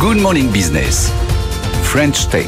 Good 0.00 0.18
Morning 0.18 0.48
Business. 0.52 1.10
French 1.82 2.28
Tech. 2.28 2.46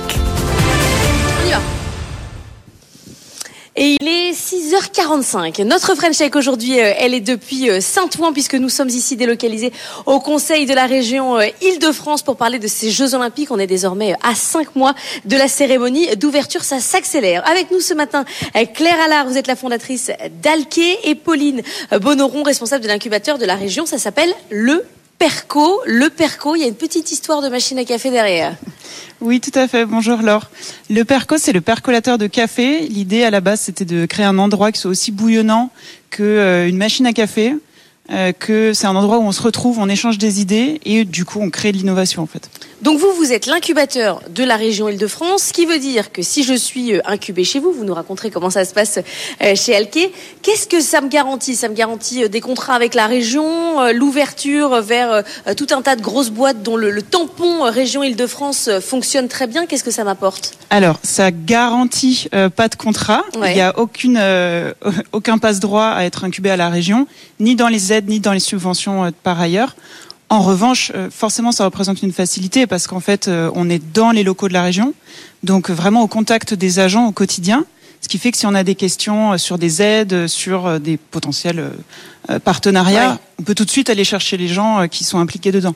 Et 3.74 3.96
il 4.00 4.06
est 4.06 4.30
6h45. 4.30 5.64
Notre 5.64 5.96
French 5.96 6.16
Tech 6.16 6.36
aujourd'hui, 6.36 6.78
euh, 6.78 6.92
elle 6.96 7.12
est 7.12 7.20
depuis 7.20 7.68
euh, 7.68 7.80
Saint-Ouen 7.80 8.32
puisque 8.32 8.54
nous 8.54 8.68
sommes 8.68 8.88
ici 8.88 9.16
délocalisés 9.16 9.72
au 10.06 10.20
Conseil 10.20 10.64
de 10.66 10.74
la 10.74 10.86
région 10.86 11.38
euh, 11.38 11.46
Île-de-France 11.60 12.22
pour 12.22 12.36
parler 12.36 12.60
de 12.60 12.68
ces 12.68 12.92
Jeux 12.92 13.16
Olympiques. 13.16 13.50
On 13.50 13.58
est 13.58 13.66
désormais 13.66 14.14
à 14.22 14.36
5 14.36 14.76
mois 14.76 14.94
de 15.24 15.36
la 15.36 15.48
cérémonie 15.48 16.06
d'ouverture. 16.16 16.62
Ça 16.62 16.78
s'accélère. 16.78 17.44
Avec 17.50 17.72
nous 17.72 17.80
ce 17.80 17.94
matin, 17.94 18.24
Claire 18.74 19.00
Allard, 19.04 19.26
vous 19.26 19.36
êtes 19.36 19.48
la 19.48 19.56
fondatrice 19.56 20.12
d'Alquet 20.40 20.98
et 21.02 21.16
Pauline 21.16 21.62
Bonoron, 22.00 22.44
responsable 22.44 22.84
de 22.84 22.88
l'incubateur 22.88 23.38
de 23.38 23.44
la 23.44 23.56
région. 23.56 23.86
Ça 23.86 23.98
s'appelle 23.98 24.32
le 24.50 24.84
Perco. 25.20 25.82
Le 25.84 26.08
Perco, 26.08 26.56
il 26.56 26.62
y 26.62 26.64
a 26.64 26.66
une 26.66 26.74
petite 26.74 27.12
histoire 27.12 27.42
de 27.42 27.50
machine 27.50 27.78
à 27.78 27.84
café 27.84 28.10
derrière. 28.10 28.56
Oui, 29.20 29.38
tout 29.38 29.50
à 29.54 29.68
fait. 29.68 29.84
Bonjour 29.84 30.22
Laure. 30.22 30.50
Le 30.88 31.04
perco, 31.04 31.36
c'est 31.36 31.52
le 31.52 31.60
percolateur 31.60 32.16
de 32.16 32.26
café. 32.26 32.88
L'idée 32.88 33.22
à 33.22 33.30
la 33.30 33.42
base, 33.42 33.60
c'était 33.60 33.84
de 33.84 34.06
créer 34.06 34.24
un 34.24 34.38
endroit 34.38 34.72
qui 34.72 34.80
soit 34.80 34.90
aussi 34.90 35.12
bouillonnant 35.12 35.68
qu'une 36.08 36.24
euh, 36.24 36.72
machine 36.72 37.06
à 37.06 37.12
café, 37.12 37.54
euh, 38.12 38.32
que 38.32 38.72
c'est 38.74 38.88
un 38.88 38.96
endroit 38.96 39.18
où 39.18 39.22
on 39.22 39.30
se 39.30 39.40
retrouve, 39.40 39.78
on 39.78 39.88
échange 39.88 40.18
des 40.18 40.40
idées 40.40 40.80
et 40.84 41.04
du 41.04 41.24
coup, 41.24 41.38
on 41.40 41.48
crée 41.48 41.70
de 41.70 41.76
l'innovation 41.76 42.22
en 42.22 42.26
fait. 42.26 42.50
Donc 42.82 42.98
vous, 42.98 43.12
vous 43.12 43.32
êtes 43.32 43.46
l'incubateur 43.46 44.20
de 44.30 44.42
la 44.42 44.56
région 44.56 44.88
Île-de-France, 44.88 45.44
ce 45.44 45.52
qui 45.52 45.64
veut 45.64 45.78
dire 45.78 46.10
que 46.10 46.22
si 46.22 46.42
je 46.42 46.54
suis 46.54 46.94
euh, 46.94 47.00
incubé 47.04 47.44
chez 47.44 47.60
vous, 47.60 47.72
vous 47.72 47.84
nous 47.84 47.94
raconterez 47.94 48.30
comment 48.30 48.50
ça 48.50 48.64
se 48.64 48.74
passe 48.74 48.98
euh, 49.42 49.54
chez 49.54 49.76
Alke, 49.76 50.10
qu'est-ce 50.42 50.66
que 50.66 50.80
ça 50.80 51.00
me 51.00 51.08
garantit? 51.08 51.54
Ça 51.54 51.68
me 51.68 51.74
garantit 51.74 52.28
des 52.28 52.40
contrats 52.40 52.74
avec 52.74 52.94
la 52.94 53.06
région, 53.06 53.92
l'ouverture 53.92 54.80
vers 54.80 55.22
tout 55.56 55.66
un 55.70 55.82
tas 55.82 55.94
de 55.94 56.02
grosses 56.02 56.30
boîtes 56.30 56.62
dont 56.62 56.76
le, 56.76 57.02
tampon 57.02 57.62
région 57.62 58.02
Île-de-France 58.02 58.70
fonctionne 58.80 59.28
très 59.28 59.46
bien. 59.46 59.66
Qu'est-ce 59.66 59.84
que 59.84 59.90
ça 59.90 60.04
m'apporte? 60.04 60.54
Alors, 60.70 60.98
ça 61.02 61.30
garantit 61.30 62.28
pas 62.56 62.68
de 62.68 62.74
contrat. 62.74 63.22
Il 63.34 63.54
n'y 63.54 63.60
a 63.60 63.78
aucune, 63.78 64.20
aucun 65.12 65.38
passe-droit 65.38 65.86
à 65.86 66.04
être 66.04 66.24
incubé 66.24 66.50
à 66.50 66.56
la 66.56 66.70
région, 66.70 67.06
ni 67.38 67.56
dans 67.56 67.68
les 67.68 67.92
aides, 67.92 67.99
ni 68.08 68.20
dans 68.20 68.32
les 68.32 68.40
subventions 68.40 69.12
par 69.22 69.40
ailleurs. 69.40 69.74
En 70.30 70.42
revanche, 70.42 70.92
euh, 70.94 71.10
forcément, 71.10 71.50
ça 71.50 71.64
représente 71.64 72.02
une 72.04 72.12
facilité 72.12 72.68
parce 72.68 72.86
qu'en 72.86 73.00
fait, 73.00 73.26
euh, 73.26 73.50
on 73.56 73.68
est 73.68 73.82
dans 73.92 74.12
les 74.12 74.22
locaux 74.22 74.46
de 74.46 74.52
la 74.52 74.62
région, 74.62 74.94
donc 75.42 75.70
vraiment 75.70 76.02
au 76.02 76.06
contact 76.06 76.54
des 76.54 76.78
agents 76.78 77.08
au 77.08 77.12
quotidien. 77.12 77.64
Ce 78.00 78.08
qui 78.08 78.18
fait 78.18 78.32
que 78.32 78.38
si 78.38 78.46
on 78.46 78.54
a 78.54 78.64
des 78.64 78.74
questions 78.74 79.32
euh, 79.32 79.36
sur 79.38 79.58
des 79.58 79.82
aides, 79.82 80.26
sur 80.26 80.80
des 80.80 80.96
potentiels 80.96 81.70
partenariats, 82.44 83.18
on 83.38 83.42
peut 83.42 83.54
tout 83.54 83.64
de 83.64 83.70
suite 83.70 83.90
aller 83.90 84.04
chercher 84.04 84.36
les 84.36 84.48
gens 84.48 84.86
qui 84.88 85.04
sont 85.04 85.18
impliqués 85.18 85.52
dedans. 85.52 85.74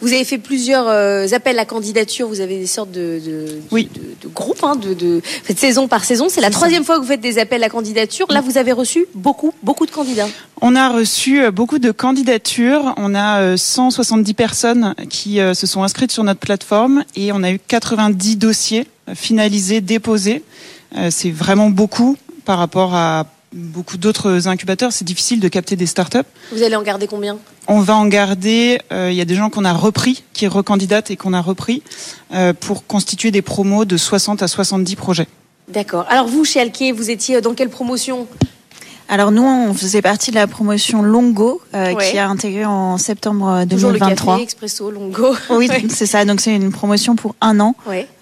Vous 0.00 0.12
avez 0.12 0.24
fait 0.24 0.38
plusieurs 0.38 0.88
euh, 0.88 1.26
appels 1.32 1.58
à 1.58 1.64
candidature. 1.64 2.28
Vous 2.28 2.40
avez 2.40 2.58
des 2.58 2.66
sortes 2.66 2.90
de, 2.90 3.20
de, 3.24 3.46
oui. 3.70 3.88
de, 4.22 4.28
groupes, 4.28 4.62
hein, 4.62 4.76
de, 4.76 5.20
saison 5.56 5.88
par 5.88 6.04
saison. 6.04 6.26
C'est 6.28 6.40
la 6.40 6.50
troisième 6.50 6.84
fois 6.84 6.96
que 6.96 7.02
vous 7.02 7.08
faites 7.08 7.20
des 7.20 7.38
appels 7.38 7.62
à 7.62 7.68
candidature. 7.68 8.26
Là, 8.30 8.40
vous 8.40 8.58
avez 8.58 8.72
reçu 8.72 9.06
beaucoup, 9.14 9.52
beaucoup 9.62 9.86
de 9.86 9.90
candidats. 9.90 10.28
On 10.60 10.76
a 10.76 10.90
reçu 10.90 11.42
euh, 11.42 11.50
beaucoup 11.50 11.78
de 11.78 11.90
candidatures. 11.90 12.94
On 12.96 13.14
a 13.14 13.56
170 13.56 14.30
euh, 14.30 14.34
personnes 14.34 14.94
qui 15.08 15.36
se 15.36 15.66
sont 15.66 15.82
inscrites 15.82 16.12
sur 16.12 16.24
notre 16.24 16.40
plateforme 16.40 17.04
et 17.16 17.32
on 17.32 17.42
a 17.42 17.50
eu 17.50 17.58
90 17.58 18.36
dossiers 18.36 18.86
finalisés, 19.14 19.80
déposés. 19.80 20.42
C'est 21.10 21.30
vraiment 21.30 21.70
beaucoup 21.70 22.16
par 22.44 22.58
rapport 22.58 22.94
à 22.94 23.26
beaucoup 23.54 23.96
d'autres 23.96 24.48
incubateurs, 24.48 24.92
c'est 24.92 25.04
difficile 25.04 25.40
de 25.40 25.48
capter 25.48 25.76
des 25.76 25.86
startups. 25.86 26.18
Vous 26.52 26.62
allez 26.62 26.76
en 26.76 26.82
garder 26.82 27.06
combien? 27.06 27.38
On 27.68 27.80
va 27.80 27.94
en 27.94 28.06
garder, 28.06 28.80
euh, 28.92 29.10
il 29.10 29.16
y 29.16 29.20
a 29.20 29.24
des 29.24 29.36
gens 29.36 29.48
qu'on 29.48 29.64
a 29.64 29.72
repris, 29.72 30.24
qui 30.32 30.46
recandidatent 30.46 31.10
et 31.10 31.16
qu'on 31.16 31.32
a 31.32 31.40
repris, 31.40 31.82
euh, 32.34 32.52
pour 32.52 32.86
constituer 32.86 33.30
des 33.30 33.42
promos 33.42 33.84
de 33.84 33.96
60 33.96 34.42
à 34.42 34.48
70 34.48 34.96
projets. 34.96 35.28
D'accord. 35.68 36.04
Alors 36.10 36.26
vous, 36.26 36.44
chez 36.44 36.60
Alquier, 36.60 36.92
vous 36.92 37.10
étiez 37.10 37.40
dans 37.40 37.54
quelle 37.54 37.70
promotion? 37.70 38.26
Alors 39.08 39.32
nous, 39.32 39.42
on 39.42 39.74
faisait 39.74 40.02
partie 40.02 40.30
de 40.30 40.36
la 40.36 40.46
promotion 40.46 41.02
Longo 41.02 41.60
euh, 41.74 41.94
qui 41.94 42.18
a 42.18 42.28
intégré 42.28 42.64
en 42.64 42.96
septembre 42.96 43.64
2023. 43.66 43.68
Toujours 43.68 43.92
le 43.92 43.98
café, 43.98 44.42
Expresso, 44.42 44.90
Longo. 44.90 45.34
Oui, 45.50 45.68
c'est 45.90 46.06
ça. 46.06 46.24
Donc 46.24 46.40
c'est 46.40 46.54
une 46.54 46.72
promotion 46.72 47.14
pour 47.14 47.34
un 47.40 47.60
an 47.60 47.74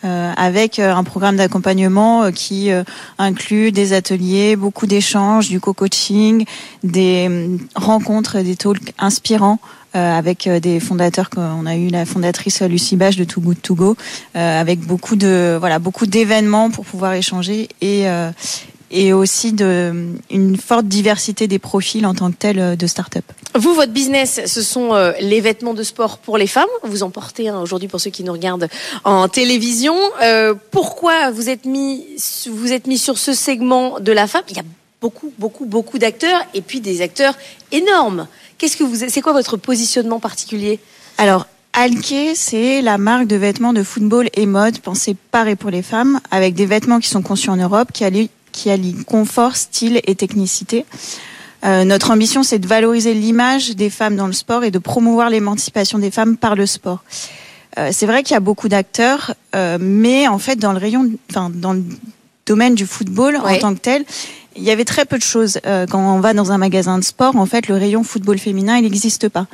euh, 0.05 0.33
avec 0.37 0.81
euh, 0.81 0.93
un 0.93 1.05
programme 1.05 1.37
d'accompagnement 1.37 2.25
euh, 2.25 2.31
qui 2.33 2.71
inclut 3.19 3.71
des 3.71 3.93
ateliers, 3.93 4.57
beaucoup 4.57 4.87
d'échanges, 4.87 5.49
du 5.49 5.61
co-coaching, 5.61 6.45
des 6.83 7.31
rencontres, 7.75 8.41
des 8.41 8.57
talks 8.57 8.93
inspirants. 8.99 9.59
avec 9.95 10.49
des 10.49 10.81
fondateurs 10.81 11.29
qu'on 11.29 11.67
a 11.67 11.77
eu 11.77 11.89
la 11.89 12.07
fondatrice 12.07 12.63
Lucie 12.63 12.97
Bach 12.97 13.15
de 13.15 13.25
Too 13.25 13.43
Good 13.43 13.61
To 13.61 13.75
Go 13.75 13.95
avec 14.35 14.81
beaucoup 14.81 15.17
de 15.17 15.59
voilà 15.61 15.79
beaucoup 15.79 16.07
d'événements 16.07 16.71
pour 16.71 16.87
pouvoir 16.87 17.13
échanger 17.13 17.69
et 17.83 18.07
et 18.93 19.13
aussi 19.13 19.53
de, 19.53 20.15
une 20.31 20.57
forte 20.57 20.87
diversité 20.87 21.49
des 21.49 21.59
profils 21.59 22.05
en 22.07 22.15
tant 22.15 22.31
que 22.31 22.37
tel 22.37 22.59
euh, 22.59 22.77
de 22.77 22.87
start-up. 22.87 23.25
Vous, 23.55 23.75
votre 23.75 23.93
business, 23.93 24.41
ce 24.47 24.63
sont 24.63 24.95
euh, 24.95 25.13
les 25.19 25.41
vêtements 25.41 25.75
de 25.75 25.83
sport 25.83 26.19
pour 26.19 26.39
les 26.39 26.47
femmes. 26.47 26.69
Vous 26.85 27.03
en 27.03 27.11
portez 27.11 27.49
un 27.49 27.61
aujourd'hui 27.61 27.89
pour 27.89 28.01
ceux 28.01 28.11
qui 28.11 28.23
nous 28.23 28.33
regardent 28.33 28.69
en 29.05 29.29
télévision. 29.29 29.97
Euh, 30.23 30.55
pourquoi 30.71 31.31
vous 31.31 31.49
êtes 31.49 31.65
mis, 31.65 32.05
vous 32.51 32.73
êtes 32.73 32.87
mis 32.87 32.99
sur 32.99 33.19
ce 33.19 33.33
segment 33.33 33.99
de 33.99 34.13
la 34.13 34.27
femme? 34.27 34.45
Il 34.51 34.57
y 34.57 34.61
a 34.61 34.65
beaucoup, 35.01 35.33
beaucoup, 35.39 35.65
beaucoup 35.65 35.99
d'acteurs 35.99 36.43
et 36.55 36.61
puis 36.61 36.81
des 36.81 37.01
acteurs 37.01 37.37
énormes. 37.73 38.29
Qu'est-ce 38.59 38.77
que 38.77 38.85
vous, 38.85 38.97
c'est 39.09 39.21
quoi 39.23 39.33
votre 39.33 39.57
positionnement 39.57 40.21
particulier? 40.21 40.79
Alors, 41.19 41.47
Alke, 41.73 42.35
c'est 42.35 42.83
la 42.83 42.99
marque 42.99 43.27
de 43.27 43.37
vêtements 43.37 43.73
de 43.73 43.83
football 43.83 44.29
et 44.35 44.45
mode 44.45 44.79
pensée 44.81 45.17
par 45.31 45.49
et 45.49 45.57
pour 45.57 45.71
les 45.71 45.83
femmes, 45.83 46.21
avec 46.31 46.55
des 46.55 46.67
vêtements 46.67 47.01
qui 47.01 47.09
sont 47.09 47.23
conçus 47.23 47.49
en 47.49 47.57
Europe, 47.57 47.93
qui 47.93 48.05
allient 48.05 48.29
qui 48.53 48.71
allie 48.71 48.95
confort, 49.05 49.57
style 49.57 50.01
et 50.05 50.15
technicité. 50.15 50.85
Euh, 51.65 51.85
notre 51.85 52.11
ambition, 52.11 52.43
c'est 52.43 52.59
de 52.59 52.67
valoriser 52.67 53.15
l'image 53.15 53.77
des 53.77 53.91
femmes 53.91 54.17
dans 54.17 54.27
le 54.27 54.33
sport 54.33 54.65
et 54.65 54.71
de 54.71 54.79
promouvoir 54.79 55.31
l'émancipation 55.31 55.99
des 55.99 56.11
femmes 56.11 56.37
par 56.37 56.57
le 56.57 56.67
sport. 56.67 57.05
Euh, 57.79 57.91
c'est 57.93 58.07
vrai 58.07 58.23
qu'il 58.23 58.35
y 58.35 58.37
a 58.37 58.41
beaucoup 58.41 58.69
d'acteurs, 58.69 59.35
euh, 59.55 59.79
mais 59.81 60.29
en 60.29 60.39
fait, 60.39 60.57
dans 60.57 60.73
le 60.73 60.79
rayon, 60.79 61.09
enfin, 61.31 61.51
dans 61.55 61.73
le 61.73 61.85
domaine 62.47 62.75
du 62.75 62.85
football 62.85 63.37
en 63.37 63.57
tant 63.59 63.75
que 63.75 63.81
tel, 63.81 64.05
il 64.57 64.65
y 64.65 64.71
avait 64.71 64.85
très 64.85 65.07
peu 65.07 65.17
de 65.17 65.23
choses. 65.23 65.61
Quand 65.65 66.15
on 66.15 66.21
va 66.21 66.35
dans 66.35 66.53
un 66.53 66.59
magasin 66.59 66.99
de 66.99 67.05
sport, 67.05 67.37
en 67.37 67.47
fait, 67.47 67.69
le 67.69 67.77
rayon 67.77 68.03
football 68.03 68.39
féminin, 68.39 68.77
il 68.77 68.83
n'existe 68.83 69.31
pas. 69.31 69.47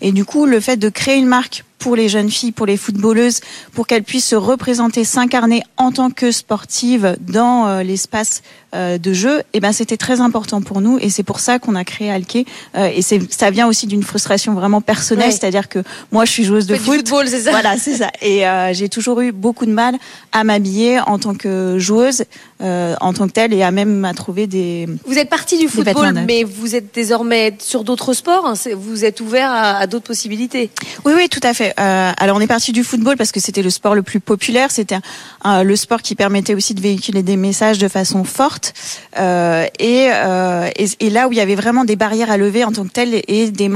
Et 0.00 0.12
du 0.12 0.24
coup, 0.24 0.46
le 0.46 0.60
fait 0.60 0.76
de 0.76 0.88
créer 0.90 1.16
une 1.16 1.26
marque 1.26 1.64
pour 1.78 1.96
les 1.96 2.08
jeunes 2.08 2.30
filles, 2.30 2.52
pour 2.52 2.66
les 2.66 2.76
footballeuses, 2.76 3.40
pour 3.72 3.86
qu'elles 3.86 4.04
puissent 4.04 4.28
se 4.28 4.36
représenter, 4.36 5.04
s'incarner 5.04 5.62
en 5.76 5.92
tant 5.92 6.10
que 6.10 6.30
sportives 6.30 7.16
dans 7.20 7.66
euh, 7.66 7.82
l'espace 7.82 8.42
euh, 8.74 8.98
de 8.98 9.12
jeu, 9.12 9.40
et 9.40 9.44
eh 9.54 9.60
ben 9.60 9.72
c'était 9.72 9.96
très 9.96 10.20
important 10.20 10.62
pour 10.62 10.80
nous 10.80 10.98
et 11.00 11.10
c'est 11.10 11.22
pour 11.22 11.40
ça 11.40 11.58
qu'on 11.58 11.74
a 11.74 11.84
créé 11.84 12.10
Alke. 12.10 12.46
Euh, 12.74 12.90
et 12.94 13.02
c'est 13.02 13.20
ça 13.32 13.50
vient 13.50 13.68
aussi 13.68 13.86
d'une 13.86 14.02
frustration 14.02 14.54
vraiment 14.54 14.80
personnelle, 14.80 15.30
c'est-à-dire 15.30 15.68
que 15.68 15.80
moi 16.10 16.24
je 16.24 16.32
suis 16.32 16.44
joueuse 16.44 16.66
de 16.66 16.74
foot. 16.74 16.96
football, 16.96 17.28
c'est 17.28 17.42
ça. 17.42 17.50
Voilà, 17.50 17.76
c'est 17.76 17.96
ça. 17.96 18.10
Et 18.22 18.44
j'ai 18.72 18.88
toujours 18.88 19.20
eu 19.20 19.32
beaucoup 19.32 19.66
de 19.66 19.72
mal 19.72 19.96
à 20.32 20.42
m'habiller 20.44 21.00
en 21.00 21.18
tant 21.18 21.34
que 21.34 21.76
joueuse, 21.78 22.24
en 22.60 23.12
tant 23.12 23.26
que 23.26 23.32
telle, 23.32 23.52
et 23.52 23.62
à 23.62 23.70
même 23.70 24.04
à 24.04 24.14
trouver 24.14 24.46
des. 24.46 24.88
Vous 25.06 25.18
êtes 25.18 25.28
partie 25.28 25.58
du 25.58 25.68
football, 25.68 26.24
mais 26.26 26.44
vous 26.44 26.74
êtes 26.74 26.94
désormais 26.94 27.56
sur 27.60 27.84
d'autres 27.84 28.12
sports. 28.12 28.46
Hein, 28.46 28.54
vous 28.76 29.04
êtes 29.04 29.20
ouvert 29.20 29.50
à, 29.50 29.76
à 29.76 29.86
d'autres 29.86 30.06
possibilités. 30.06 30.70
Oui, 31.04 31.12
oui, 31.14 31.28
tout 31.28 31.40
à 31.42 31.54
fait. 31.54 31.73
Euh, 31.78 32.12
alors 32.16 32.36
on 32.36 32.40
est 32.40 32.46
parti 32.46 32.72
du 32.72 32.84
football 32.84 33.16
parce 33.16 33.32
que 33.32 33.40
c'était 33.40 33.62
le 33.62 33.70
sport 33.70 33.94
le 33.94 34.02
plus 34.02 34.20
populaire, 34.20 34.70
c'était 34.70 34.98
le 35.44 35.76
sport 35.76 36.02
qui 36.02 36.14
permettait 36.14 36.54
aussi 36.54 36.74
de 36.74 36.80
véhiculer 36.80 37.22
des 37.22 37.36
messages 37.36 37.78
de 37.78 37.88
façon 37.88 38.24
forte. 38.24 38.74
Euh, 39.18 39.66
et, 39.78 40.08
euh, 40.12 40.70
et, 40.76 40.86
et, 41.00 41.10
là 41.10 41.28
où 41.28 41.32
il 41.32 41.38
y 41.38 41.40
avait 41.40 41.54
vraiment 41.54 41.84
des 41.84 41.96
barrières 41.96 42.30
à 42.30 42.36
lever 42.36 42.64
en 42.64 42.72
tant 42.72 42.84
que 42.84 42.92
tel 42.92 43.22
et 43.28 43.50
des 43.50 43.70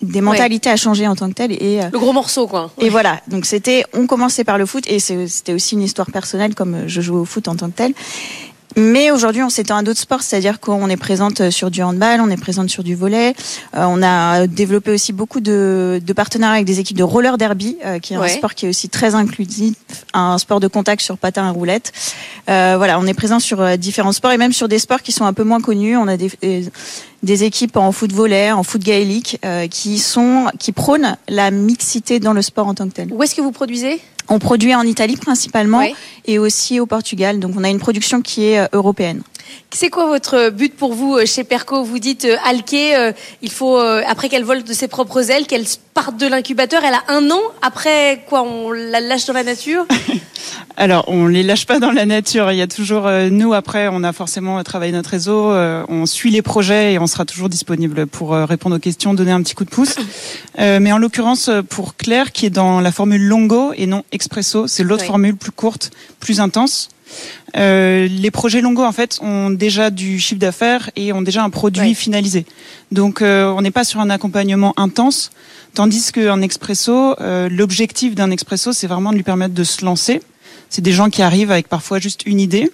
des 0.00 0.20
mentalités 0.20 0.70
à 0.70 0.76
changer 0.76 1.08
en 1.08 1.16
tant 1.16 1.28
que 1.28 1.34
tel 1.34 1.50
et 1.50 1.80
le 1.92 1.98
gros 1.98 2.12
morceau 2.12 2.46
quoi. 2.46 2.70
Et 2.78 2.88
voilà, 2.88 3.20
donc 3.26 3.44
c'était 3.44 3.84
on 3.92 4.06
commençait 4.06 4.44
par 4.44 4.56
le 4.56 4.64
foot 4.64 4.84
et 4.86 5.00
c'était 5.00 5.52
aussi 5.52 5.74
une 5.74 5.82
histoire 5.82 6.10
personnelle 6.12 6.54
comme 6.54 6.86
je 6.86 7.00
jouais 7.00 7.18
au 7.18 7.24
foot 7.24 7.48
en 7.48 7.56
tant 7.56 7.68
que 7.68 7.76
tel 7.76 7.94
mais 8.76 9.10
aujourd'hui, 9.10 9.42
on 9.42 9.48
s'étend 9.48 9.76
à 9.76 9.82
d'autres 9.82 10.00
sports, 10.00 10.22
c'est-à-dire 10.22 10.60
qu'on 10.60 10.88
est 10.88 10.96
présente 10.96 11.50
sur 11.50 11.70
du 11.70 11.82
handball, 11.82 12.20
on 12.20 12.30
est 12.30 12.36
présente 12.36 12.68
sur 12.68 12.84
du 12.84 12.94
volet. 12.94 13.34
Euh, 13.74 13.84
on 13.88 14.02
a 14.02 14.46
développé 14.46 14.90
aussi 14.90 15.12
beaucoup 15.12 15.40
de, 15.40 16.00
de, 16.04 16.12
partenariats 16.12 16.56
avec 16.56 16.66
des 16.66 16.80
équipes 16.80 16.96
de 16.96 17.02
roller 17.02 17.38
derby, 17.38 17.76
euh, 17.84 17.98
qui 17.98 18.12
est 18.12 18.16
un 18.16 18.28
sport 18.28 18.54
qui 18.54 18.66
est 18.66 18.68
aussi 18.68 18.88
très 18.88 19.14
inclusif, 19.14 19.74
un 20.12 20.38
sport 20.38 20.60
de 20.60 20.68
contact 20.68 21.02
sur 21.02 21.18
patin 21.18 21.44
à 21.44 21.50
roulette. 21.50 21.92
Euh, 22.48 22.74
voilà, 22.76 22.98
on 22.98 23.06
est 23.06 23.14
présent 23.14 23.40
sur 23.40 23.60
euh, 23.60 23.76
différents 23.76 24.12
sports 24.12 24.32
et 24.32 24.38
même 24.38 24.52
sur 24.52 24.68
des 24.68 24.78
sports 24.78 25.02
qui 25.02 25.12
sont 25.12 25.24
un 25.24 25.32
peu 25.32 25.44
moins 25.44 25.60
connus. 25.60 25.96
On 25.96 26.08
a 26.08 26.16
des, 26.16 26.30
des, 26.40 26.70
équipes 27.26 27.76
en 27.76 27.92
foot 27.92 28.12
volet, 28.12 28.52
en 28.52 28.62
foot 28.62 28.82
gaélique, 28.82 29.40
qui 29.70 29.98
sont 29.98 30.46
qui 30.58 30.72
prônent 30.72 31.16
la 31.28 31.50
mixité 31.50 32.20
dans 32.20 32.32
le 32.32 32.42
sport 32.42 32.66
en 32.66 32.74
tant 32.74 32.88
que 32.88 32.94
tel. 32.94 33.12
Où 33.12 33.22
est-ce 33.22 33.34
que 33.34 33.40
vous 33.40 33.52
produisez? 33.52 34.00
On 34.28 34.38
produit 34.38 34.74
en 34.74 34.82
Italie 34.82 35.16
principalement 35.16 35.82
et 36.26 36.38
aussi 36.38 36.80
au 36.80 36.86
Portugal. 36.86 37.38
Donc 37.40 37.54
on 37.56 37.64
a 37.64 37.70
une 37.70 37.78
production 37.78 38.20
qui 38.20 38.44
est 38.44 38.58
euh, 38.58 38.66
européenne. 38.72 39.22
C'est 39.70 39.90
quoi 39.90 40.06
votre 40.06 40.48
but 40.48 40.74
pour 40.74 40.94
vous 40.94 41.16
euh, 41.16 41.26
chez 41.26 41.44
Perco? 41.44 41.84
Vous 41.84 41.98
dites 41.98 42.24
euh, 42.24 42.36
Alké, 42.44 42.96
euh, 42.96 43.12
il 43.42 43.50
faut 43.50 43.78
après 43.78 44.28
qu'elle 44.28 44.44
vole 44.44 44.64
de 44.64 44.72
ses 44.72 44.88
propres 44.88 45.30
ailes, 45.30 45.46
qu'elle 45.46 45.64
parte 45.92 46.16
de 46.16 46.26
l'incubateur. 46.26 46.82
Elle 46.84 46.94
a 46.94 47.02
un 47.08 47.30
an. 47.30 47.40
Après 47.60 48.24
quoi, 48.28 48.42
on 48.42 48.72
la 48.72 49.00
lâche 49.00 49.26
dans 49.26 49.34
la 49.34 49.44
nature? 49.44 49.86
Alors, 50.78 51.04
on 51.08 51.26
les 51.26 51.42
lâche 51.42 51.66
pas 51.66 51.80
dans 51.80 51.90
la 51.90 52.06
nature. 52.06 52.50
Il 52.52 52.56
y 52.56 52.62
a 52.62 52.66
toujours 52.66 53.10
nous. 53.30 53.52
Après, 53.52 53.88
on 53.88 54.04
a 54.04 54.12
forcément 54.12 54.62
travaillé 54.62 54.92
notre 54.92 55.10
réseau. 55.10 55.50
on 55.52 56.06
suit 56.06 56.30
les 56.30 56.40
projets 56.40 56.92
et 56.92 56.98
on 57.00 57.08
sera 57.08 57.24
toujours 57.24 57.48
disponible 57.48 58.06
pour 58.06 58.30
répondre 58.30 58.76
aux 58.76 58.78
questions, 58.78 59.12
donner 59.12 59.32
un 59.32 59.42
petit 59.42 59.56
coup 59.56 59.64
de 59.64 59.70
pouce. 59.70 59.96
mais 60.58 60.92
en 60.92 60.98
l'occurrence, 60.98 61.50
pour 61.68 61.96
Claire, 61.96 62.30
qui 62.30 62.46
est 62.46 62.50
dans 62.50 62.80
la 62.80 62.92
formule 62.92 63.26
longo 63.26 63.72
et 63.76 63.86
non 63.86 64.04
expresso, 64.12 64.68
c'est 64.68 64.84
l'autre 64.84 65.04
formule 65.04 65.34
plus 65.34 65.50
courte, 65.50 65.90
plus 66.20 66.38
intense. 66.38 66.90
Euh, 67.56 68.08
les 68.08 68.30
projets 68.30 68.60
Longo 68.60 68.84
en 68.84 68.92
fait 68.92 69.18
ont 69.22 69.50
déjà 69.50 69.90
du 69.90 70.18
chiffre 70.18 70.40
d'affaires 70.40 70.90
et 70.96 71.12
ont 71.12 71.22
déjà 71.22 71.42
un 71.42 71.50
produit 71.50 71.94
finalisé. 71.94 72.44
Donc 72.92 73.22
euh, 73.22 73.46
on 73.56 73.62
n'est 73.62 73.70
pas 73.70 73.84
sur 73.84 74.00
un 74.00 74.10
accompagnement 74.10 74.74
intense, 74.76 75.30
tandis 75.74 76.12
qu'un 76.12 76.42
expresso, 76.42 77.18
euh, 77.20 77.48
l'objectif 77.48 78.14
d'un 78.14 78.30
expresso, 78.30 78.72
c'est 78.72 78.86
vraiment 78.86 79.10
de 79.10 79.16
lui 79.16 79.22
permettre 79.22 79.54
de 79.54 79.64
se 79.64 79.84
lancer. 79.84 80.20
C'est 80.68 80.82
des 80.82 80.92
gens 80.92 81.08
qui 81.08 81.22
arrivent 81.22 81.50
avec 81.50 81.68
parfois 81.68 81.98
juste 81.98 82.22
une 82.26 82.40
idée, 82.40 82.70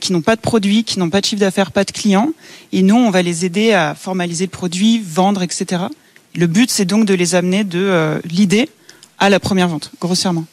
qui 0.00 0.12
n'ont 0.12 0.20
pas 0.20 0.36
de 0.36 0.42
produit, 0.42 0.84
qui 0.84 0.98
n'ont 0.98 1.08
pas 1.08 1.22
de 1.22 1.26
chiffre 1.26 1.40
d'affaires, 1.40 1.72
pas 1.72 1.84
de 1.84 1.90
clients, 1.90 2.34
et 2.70 2.82
nous 2.82 2.96
on 2.96 3.08
va 3.08 3.22
les 3.22 3.46
aider 3.46 3.72
à 3.72 3.94
formaliser 3.94 4.44
le 4.44 4.50
produit, 4.50 5.02
vendre, 5.02 5.42
etc. 5.42 5.84
Le 6.34 6.46
but 6.46 6.70
c'est 6.70 6.84
donc 6.84 7.06
de 7.06 7.14
les 7.14 7.34
amener 7.34 7.64
de 7.64 8.20
l'idée 8.24 8.68
à 9.18 9.30
la 9.30 9.40
première 9.40 9.68
vente, 9.68 9.90
grossièrement. 9.98 10.44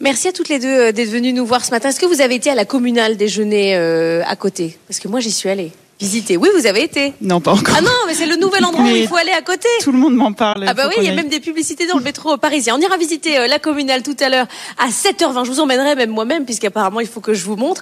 Merci 0.00 0.28
à 0.28 0.32
toutes 0.32 0.48
les 0.48 0.58
deux 0.58 0.66
euh, 0.66 0.92
d'être 0.92 1.08
venues 1.08 1.32
nous 1.32 1.46
voir 1.46 1.64
ce 1.64 1.70
matin. 1.70 1.88
Est-ce 1.88 2.00
que 2.00 2.06
vous 2.06 2.20
avez 2.20 2.34
été 2.34 2.50
à 2.50 2.54
la 2.54 2.64
communale 2.64 3.16
déjeuner 3.16 3.76
euh, 3.76 4.22
à 4.26 4.36
côté? 4.36 4.76
Parce 4.88 4.98
que 4.98 5.08
moi, 5.08 5.20
j'y 5.20 5.30
suis 5.30 5.48
allée. 5.48 5.70
Visiter. 6.00 6.36
Oui, 6.36 6.48
vous 6.58 6.66
avez 6.66 6.82
été. 6.82 7.12
Non, 7.20 7.40
pas 7.40 7.52
encore. 7.52 7.76
Ah 7.78 7.80
non, 7.80 7.88
mais 8.08 8.14
c'est 8.14 8.26
le 8.26 8.34
nouvel 8.34 8.64
endroit 8.64 8.82
où 8.84 8.88
il 8.88 9.06
faut 9.06 9.16
aller 9.16 9.30
à 9.30 9.42
côté. 9.42 9.68
Tout 9.80 9.92
le 9.92 9.98
monde 9.98 10.14
m'en 10.14 10.32
parle. 10.32 10.64
Ah 10.66 10.74
bah 10.74 10.88
oui, 10.88 10.94
il 10.98 11.04
y 11.04 11.08
a 11.08 11.14
même 11.14 11.28
des 11.28 11.38
publicités 11.38 11.86
dans 11.86 11.96
le 11.96 12.02
métro 12.02 12.36
parisien. 12.36 12.74
On 12.76 12.80
ira 12.80 12.96
visiter 12.96 13.38
euh, 13.38 13.46
la 13.46 13.60
communale 13.60 14.02
tout 14.02 14.16
à 14.18 14.28
l'heure 14.28 14.48
à 14.78 14.88
7h20. 14.88 15.44
Je 15.44 15.50
vous 15.52 15.60
emmènerai 15.60 15.94
même 15.94 16.10
moi-même, 16.10 16.44
puisqu'apparemment 16.44 16.98
il 16.98 17.06
faut 17.06 17.20
que 17.20 17.32
je 17.32 17.44
vous 17.44 17.54
montre. 17.54 17.72